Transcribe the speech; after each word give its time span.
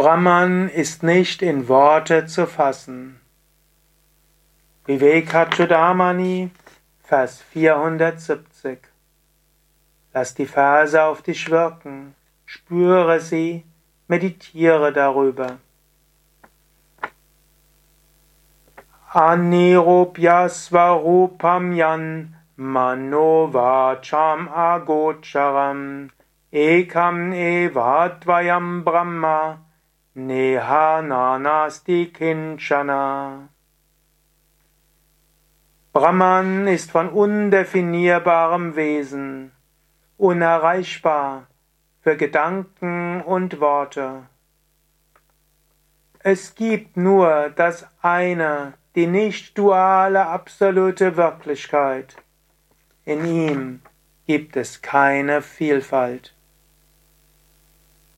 Brahman 0.00 0.70
ist 0.70 1.02
nicht 1.02 1.42
in 1.42 1.68
Worte 1.68 2.24
zu 2.24 2.46
fassen. 2.46 3.20
Vivekachudamani, 4.86 6.50
Vers 7.02 7.42
470. 7.42 8.78
Lass 10.14 10.34
die 10.34 10.46
Verse 10.46 11.02
auf 11.02 11.20
dich 11.20 11.50
wirken, 11.50 12.14
spüre 12.46 13.20
sie, 13.20 13.66
meditiere 14.08 14.90
darüber. 14.90 15.58
Anirupya 19.12 20.48
svarupam 20.48 21.72
yan 21.72 22.36
manovacham 22.56 24.48
agocharam 24.48 26.08
ekam 26.50 27.34
evadvayam 27.34 28.82
brahma 28.82 29.58
Neha 30.14 31.02
nanasti 31.02 32.12
kinchana. 32.12 33.48
Brahman 35.92 36.66
ist 36.66 36.90
von 36.90 37.08
undefinierbarem 37.08 38.74
Wesen, 38.74 39.52
unerreichbar 40.18 41.46
für 42.00 42.16
Gedanken 42.16 43.20
und 43.20 43.60
Worte. 43.60 44.24
Es 46.18 46.56
gibt 46.56 46.96
nur 46.96 47.50
das 47.50 47.86
eine, 48.02 48.74
die 48.96 49.06
nicht 49.06 49.56
duale 49.56 50.26
absolute 50.26 51.16
Wirklichkeit. 51.16 52.16
In 53.04 53.24
ihm 53.24 53.82
gibt 54.26 54.56
es 54.56 54.82
keine 54.82 55.40
Vielfalt. 55.40 56.34